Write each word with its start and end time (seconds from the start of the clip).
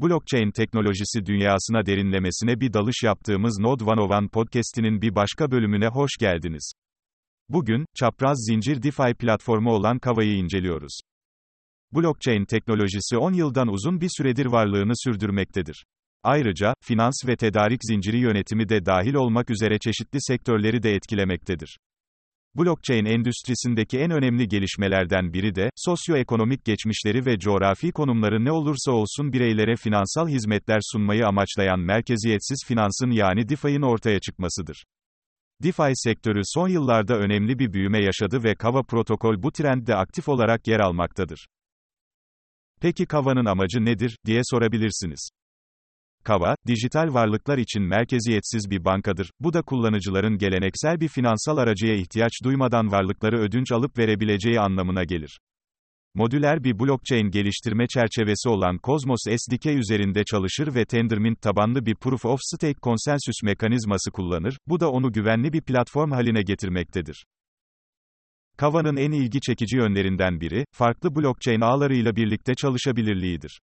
Blockchain 0.00 0.50
teknolojisi 0.50 1.26
dünyasına 1.26 1.86
derinlemesine 1.86 2.60
bir 2.60 2.72
dalış 2.72 3.02
yaptığımız 3.04 3.58
Node 3.60 3.84
101 3.84 4.28
podcast'inin 4.28 5.02
bir 5.02 5.14
başka 5.14 5.50
bölümüne 5.50 5.86
hoş 5.88 6.10
geldiniz. 6.20 6.72
Bugün, 7.48 7.86
çapraz 7.96 8.46
zincir 8.50 8.82
DeFi 8.82 9.14
platformu 9.14 9.72
olan 9.72 9.98
Kava'yı 9.98 10.36
inceliyoruz. 10.36 11.00
Blockchain 11.92 12.44
teknolojisi 12.44 13.16
10 13.16 13.32
yıldan 13.32 13.68
uzun 13.68 14.00
bir 14.00 14.10
süredir 14.16 14.46
varlığını 14.46 14.92
sürdürmektedir. 14.94 15.84
Ayrıca, 16.22 16.74
finans 16.84 17.14
ve 17.26 17.36
tedarik 17.36 17.80
zinciri 17.82 18.18
yönetimi 18.18 18.68
de 18.68 18.86
dahil 18.86 19.14
olmak 19.14 19.50
üzere 19.50 19.78
çeşitli 19.78 20.18
sektörleri 20.20 20.82
de 20.82 20.94
etkilemektedir. 20.94 21.78
Blockchain 22.56 23.04
endüstrisindeki 23.04 23.98
en 23.98 24.10
önemli 24.10 24.48
gelişmelerden 24.48 25.32
biri 25.32 25.54
de, 25.54 25.70
sosyoekonomik 25.76 26.64
geçmişleri 26.64 27.26
ve 27.26 27.38
coğrafi 27.38 27.92
konumları 27.92 28.44
ne 28.44 28.52
olursa 28.52 28.92
olsun 28.92 29.32
bireylere 29.32 29.76
finansal 29.76 30.28
hizmetler 30.28 30.80
sunmayı 30.82 31.26
amaçlayan 31.26 31.80
merkeziyetsiz 31.80 32.58
finansın 32.66 33.10
yani 33.10 33.48
DeFi'nin 33.48 33.82
ortaya 33.82 34.20
çıkmasıdır. 34.20 34.84
DeFi 35.62 35.90
sektörü 35.94 36.40
son 36.44 36.68
yıllarda 36.68 37.18
önemli 37.18 37.58
bir 37.58 37.72
büyüme 37.72 38.04
yaşadı 38.04 38.44
ve 38.44 38.54
Kava 38.54 38.82
protokol 38.82 39.42
bu 39.42 39.52
trendde 39.52 39.94
aktif 39.94 40.28
olarak 40.28 40.66
yer 40.66 40.80
almaktadır. 40.80 41.46
Peki 42.80 43.06
Kava'nın 43.06 43.44
amacı 43.44 43.84
nedir, 43.84 44.16
diye 44.26 44.40
sorabilirsiniz. 44.44 45.28
Kava, 46.24 46.56
dijital 46.66 47.14
varlıklar 47.14 47.58
için 47.58 47.82
merkeziyetsiz 47.82 48.70
bir 48.70 48.84
bankadır. 48.84 49.30
Bu 49.40 49.52
da 49.52 49.62
kullanıcıların 49.62 50.38
geleneksel 50.38 51.00
bir 51.00 51.08
finansal 51.08 51.56
aracıya 51.56 51.94
ihtiyaç 51.94 52.32
duymadan 52.44 52.92
varlıkları 52.92 53.38
ödünç 53.38 53.72
alıp 53.72 53.98
verebileceği 53.98 54.60
anlamına 54.60 55.04
gelir. 55.04 55.38
Modüler 56.14 56.64
bir 56.64 56.78
blockchain 56.78 57.30
geliştirme 57.30 57.86
çerçevesi 57.86 58.48
olan 58.48 58.78
Cosmos 58.84 59.20
SDK 59.36 59.66
üzerinde 59.66 60.24
çalışır 60.24 60.74
ve 60.74 60.84
Tendermint 60.84 61.42
tabanlı 61.42 61.86
bir 61.86 61.94
Proof 61.94 62.24
of 62.24 62.40
Stake 62.42 62.80
konsensüs 62.80 63.42
mekanizması 63.42 64.10
kullanır, 64.10 64.58
bu 64.66 64.80
da 64.80 64.90
onu 64.90 65.12
güvenli 65.12 65.52
bir 65.52 65.62
platform 65.62 66.10
haline 66.10 66.42
getirmektedir. 66.42 67.24
Kava'nın 68.56 68.96
en 68.96 69.10
ilgi 69.10 69.40
çekici 69.40 69.76
yönlerinden 69.76 70.40
biri, 70.40 70.64
farklı 70.72 71.16
blockchain 71.16 71.60
ağlarıyla 71.60 72.16
birlikte 72.16 72.54
çalışabilirliğidir. 72.54 73.60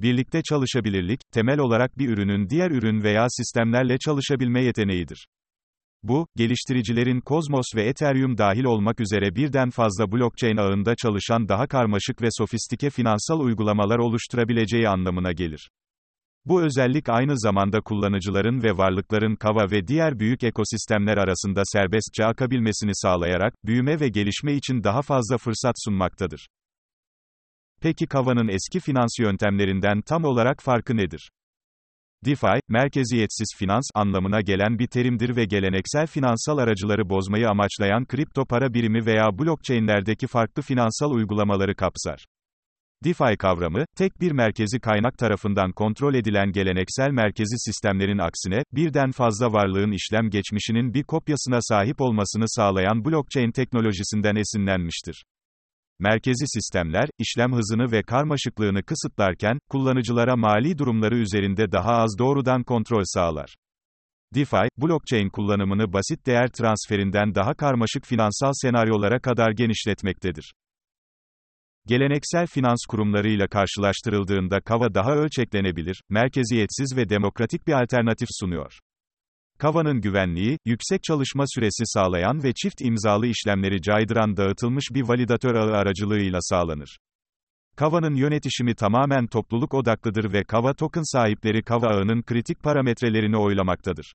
Birlikte 0.00 0.42
çalışabilirlik, 0.42 1.20
temel 1.32 1.58
olarak 1.58 1.98
bir 1.98 2.08
ürünün 2.08 2.50
diğer 2.50 2.70
ürün 2.70 3.02
veya 3.02 3.26
sistemlerle 3.28 3.98
çalışabilme 3.98 4.64
yeteneğidir. 4.64 5.26
Bu, 6.02 6.26
geliştiricilerin 6.36 7.22
Cosmos 7.26 7.66
ve 7.74 7.82
Ethereum 7.82 8.38
dahil 8.38 8.64
olmak 8.64 9.00
üzere 9.00 9.34
birden 9.34 9.70
fazla 9.70 10.12
blockchain 10.12 10.56
ağında 10.56 10.94
çalışan 10.96 11.48
daha 11.48 11.66
karmaşık 11.66 12.22
ve 12.22 12.28
sofistike 12.30 12.90
finansal 12.90 13.40
uygulamalar 13.40 13.98
oluşturabileceği 13.98 14.88
anlamına 14.88 15.32
gelir. 15.32 15.70
Bu 16.44 16.62
özellik 16.62 17.08
aynı 17.08 17.38
zamanda 17.38 17.80
kullanıcıların 17.80 18.62
ve 18.62 18.76
varlıkların 18.76 19.36
kava 19.36 19.70
ve 19.70 19.86
diğer 19.86 20.18
büyük 20.18 20.44
ekosistemler 20.44 21.16
arasında 21.16 21.62
serbestçe 21.64 22.24
akabilmesini 22.24 22.92
sağlayarak, 22.94 23.54
büyüme 23.64 24.00
ve 24.00 24.08
gelişme 24.08 24.54
için 24.54 24.84
daha 24.84 25.02
fazla 25.02 25.38
fırsat 25.38 25.74
sunmaktadır. 25.84 26.48
Peki 27.80 28.06
Kava'nın 28.06 28.48
eski 28.48 28.80
finans 28.80 29.18
yöntemlerinden 29.20 30.00
tam 30.00 30.24
olarak 30.24 30.62
farkı 30.62 30.96
nedir? 30.96 31.30
DeFi, 32.24 32.60
merkeziyetsiz 32.68 33.56
finans 33.58 33.84
anlamına 33.94 34.40
gelen 34.40 34.78
bir 34.78 34.86
terimdir 34.86 35.36
ve 35.36 35.44
geleneksel 35.44 36.06
finansal 36.06 36.58
aracıları 36.58 37.08
bozmayı 37.08 37.48
amaçlayan 37.48 38.06
kripto 38.06 38.44
para 38.44 38.74
birimi 38.74 39.06
veya 39.06 39.38
blockchain'lerdeki 39.38 40.26
farklı 40.26 40.62
finansal 40.62 41.10
uygulamaları 41.10 41.74
kapsar. 41.76 42.24
DeFi 43.04 43.36
kavramı, 43.38 43.84
tek 43.96 44.20
bir 44.20 44.32
merkezi 44.32 44.80
kaynak 44.80 45.18
tarafından 45.18 45.72
kontrol 45.72 46.14
edilen 46.14 46.52
geleneksel 46.52 47.10
merkezi 47.10 47.58
sistemlerin 47.58 48.18
aksine, 48.18 48.62
birden 48.72 49.10
fazla 49.10 49.52
varlığın 49.52 49.92
işlem 49.92 50.30
geçmişinin 50.30 50.94
bir 50.94 51.02
kopyasına 51.02 51.58
sahip 51.60 52.00
olmasını 52.00 52.44
sağlayan 52.46 53.04
blockchain 53.04 53.52
teknolojisinden 53.52 54.36
esinlenmiştir. 54.36 55.24
Merkezi 56.00 56.44
sistemler, 56.46 57.08
işlem 57.18 57.52
hızını 57.52 57.92
ve 57.92 58.02
karmaşıklığını 58.02 58.82
kısıtlarken, 58.82 59.58
kullanıcılara 59.68 60.36
mali 60.36 60.78
durumları 60.78 61.16
üzerinde 61.16 61.72
daha 61.72 61.92
az 61.92 62.18
doğrudan 62.18 62.62
kontrol 62.64 63.02
sağlar. 63.04 63.56
DeFi, 64.34 64.68
blockchain 64.78 65.28
kullanımını 65.30 65.92
basit 65.92 66.26
değer 66.26 66.48
transferinden 66.48 67.34
daha 67.34 67.54
karmaşık 67.54 68.06
finansal 68.06 68.52
senaryolara 68.54 69.20
kadar 69.20 69.50
genişletmektedir. 69.50 70.52
Geleneksel 71.86 72.46
finans 72.46 72.86
kurumlarıyla 72.88 73.48
karşılaştırıldığında 73.48 74.60
Kava 74.60 74.94
daha 74.94 75.14
ölçeklenebilir, 75.14 76.02
merkeziyetsiz 76.08 76.96
ve 76.96 77.08
demokratik 77.08 77.66
bir 77.66 77.82
alternatif 77.82 78.28
sunuyor. 78.40 78.78
Kava'nın 79.58 80.00
güvenliği, 80.00 80.58
yüksek 80.64 81.02
çalışma 81.02 81.44
süresi 81.46 81.82
sağlayan 81.86 82.42
ve 82.42 82.52
çift 82.52 82.80
imzalı 82.80 83.26
işlemleri 83.26 83.82
caydıran 83.82 84.36
dağıtılmış 84.36 84.84
bir 84.94 85.08
validatör 85.08 85.54
ağı 85.54 85.72
aracılığıyla 85.72 86.38
sağlanır. 86.42 86.98
Kava'nın 87.76 88.14
yönetişimi 88.14 88.74
tamamen 88.74 89.26
topluluk 89.26 89.74
odaklıdır 89.74 90.32
ve 90.32 90.44
Kava 90.44 90.74
token 90.74 91.12
sahipleri 91.12 91.62
Kava 91.62 91.86
ağının 91.86 92.22
kritik 92.22 92.62
parametrelerini 92.62 93.36
oylamaktadır. 93.36 94.12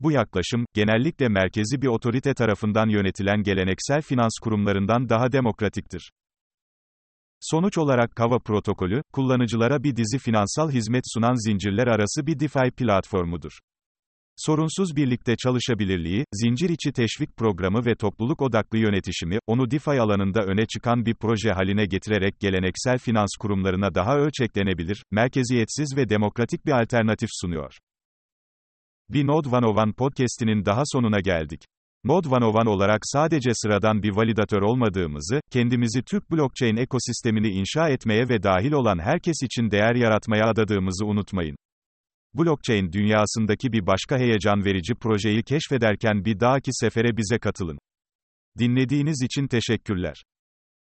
Bu 0.00 0.12
yaklaşım, 0.12 0.66
genellikle 0.74 1.28
merkezi 1.28 1.82
bir 1.82 1.86
otorite 1.86 2.34
tarafından 2.34 2.88
yönetilen 2.88 3.42
geleneksel 3.42 4.02
finans 4.02 4.38
kurumlarından 4.42 5.08
daha 5.08 5.32
demokratiktir. 5.32 6.12
Sonuç 7.40 7.78
olarak 7.78 8.16
Kava 8.16 8.38
protokolü, 8.38 9.02
kullanıcılara 9.12 9.82
bir 9.82 9.96
dizi 9.96 10.18
finansal 10.18 10.70
hizmet 10.70 11.04
sunan 11.06 11.48
zincirler 11.48 11.86
arası 11.86 12.26
bir 12.26 12.40
DeFi 12.40 12.70
platformudur. 12.70 13.58
Sorunsuz 14.46 14.96
birlikte 14.96 15.36
çalışabilirliği, 15.36 16.24
zincir 16.32 16.68
içi 16.68 16.92
teşvik 16.92 17.36
programı 17.36 17.86
ve 17.86 17.94
topluluk 17.94 18.42
odaklı 18.42 18.78
yönetişimi, 18.78 19.38
onu 19.46 19.70
DeFi 19.70 19.90
alanında 19.90 20.42
öne 20.42 20.66
çıkan 20.66 21.06
bir 21.06 21.14
proje 21.14 21.52
haline 21.52 21.86
getirerek 21.86 22.40
geleneksel 22.40 22.98
finans 22.98 23.28
kurumlarına 23.40 23.94
daha 23.94 24.16
ölçeklenebilir, 24.16 25.02
merkeziyetsiz 25.10 25.96
ve 25.96 26.08
demokratik 26.08 26.66
bir 26.66 26.82
alternatif 26.82 27.28
sunuyor. 27.32 27.78
Bir 29.10 29.26
Node 29.26 29.48
101 29.48 29.92
podcast'inin 29.92 30.64
daha 30.64 30.82
sonuna 30.84 31.20
geldik. 31.20 31.60
Node 32.04 32.28
101 32.28 32.66
olarak 32.66 33.00
sadece 33.02 33.50
sıradan 33.54 34.02
bir 34.02 34.16
validatör 34.16 34.62
olmadığımızı, 34.62 35.40
kendimizi 35.50 36.02
Türk 36.02 36.30
blockchain 36.30 36.76
ekosistemini 36.76 37.48
inşa 37.48 37.88
etmeye 37.88 38.28
ve 38.28 38.42
dahil 38.42 38.72
olan 38.72 38.98
herkes 38.98 39.36
için 39.42 39.70
değer 39.70 39.94
yaratmaya 39.94 40.46
adadığımızı 40.46 41.06
unutmayın. 41.06 41.56
Blockchain 42.38 42.92
dünyasındaki 42.92 43.72
bir 43.72 43.86
başka 43.86 44.18
heyecan 44.18 44.64
verici 44.64 44.94
projeyi 44.94 45.42
keşfederken 45.42 46.24
bir 46.24 46.40
dahaki 46.40 46.70
sefere 46.72 47.16
bize 47.16 47.38
katılın. 47.38 47.78
Dinlediğiniz 48.58 49.22
için 49.22 49.46
teşekkürler. 49.46 50.22